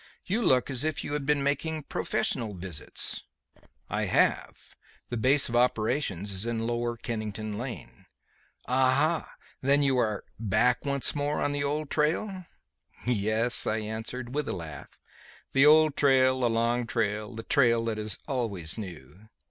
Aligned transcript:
"You 0.25 0.41
look 0.41 0.71
as 0.71 0.83
if 0.83 1.03
you 1.03 1.13
had 1.13 1.27
been 1.27 1.43
making 1.43 1.83
professional 1.83 2.55
visits." 2.55 3.21
"I 3.87 4.05
have. 4.05 4.75
The 5.09 5.15
base 5.17 5.47
of 5.47 5.55
operations 5.55 6.31
is 6.31 6.47
in 6.47 6.65
Lower 6.65 6.97
Kennington 6.97 7.55
Lane." 7.55 8.07
"Ah! 8.67 9.35
Then 9.61 9.83
you 9.83 9.99
are 9.99 10.23
'back 10.39 10.85
once 10.87 11.13
more 11.15 11.39
on 11.39 11.51
the 11.51 11.63
old 11.63 11.91
trail'?" 11.91 12.45
"Yes," 13.05 13.67
I 13.67 13.77
answered, 13.77 14.33
with 14.33 14.47
a 14.49 14.53
laugh, 14.53 14.97
"'the 15.51 15.67
old 15.67 15.95
trail, 15.95 16.39
the 16.39 16.49
long 16.49 16.87
trail, 16.87 17.35
the 17.35 17.43
trail 17.43 17.85
that 17.85 17.99
is 17.99 18.17
always 18.27 18.79
new.'" 18.79 19.29